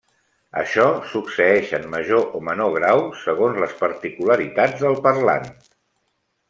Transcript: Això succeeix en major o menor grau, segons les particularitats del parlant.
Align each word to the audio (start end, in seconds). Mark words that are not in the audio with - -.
Això 0.61 0.85
succeeix 1.11 1.73
en 1.79 1.85
major 1.91 2.25
o 2.39 2.41
menor 2.49 2.73
grau, 2.79 3.05
segons 3.27 3.63
les 3.67 3.79
particularitats 3.87 4.85
del 4.87 5.03
parlant. 5.09 5.49